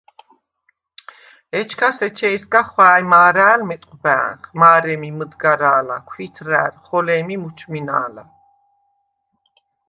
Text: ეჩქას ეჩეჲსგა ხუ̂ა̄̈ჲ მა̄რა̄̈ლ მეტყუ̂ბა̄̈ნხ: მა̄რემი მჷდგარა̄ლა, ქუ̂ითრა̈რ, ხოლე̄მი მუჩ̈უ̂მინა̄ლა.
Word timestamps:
ეჩქას 1.59 1.97
ეჩეჲსგა 2.07 2.61
ხუ̂ა̄̈ჲ 2.71 3.03
მა̄რა̄̈ლ 3.11 3.61
მეტყუ̂ბა̄̈ნხ: 3.69 4.41
მა̄რემი 4.59 5.09
მჷდგარა̄ლა, 5.17 5.97
ქუ̂ითრა̈რ, 6.07 6.73
ხოლე̄მი 6.85 7.35
მუჩ̈უ̂მინა̄ლა. 7.41 8.23